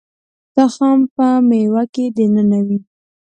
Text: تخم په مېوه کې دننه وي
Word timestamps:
تخم 0.55 0.99
په 1.15 1.27
مېوه 1.47 1.83
کې 1.93 2.05
دننه 2.17 2.59
وي 2.67 2.79